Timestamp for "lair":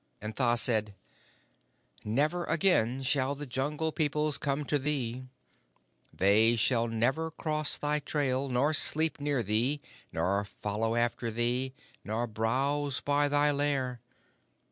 13.51-14.01